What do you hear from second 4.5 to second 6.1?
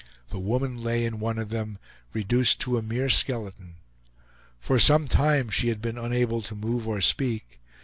For some time she had been